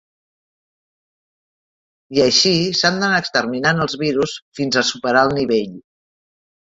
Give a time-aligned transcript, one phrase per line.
[2.17, 5.81] I així s'han d'anar exterminant els virus fins a superar el nivell.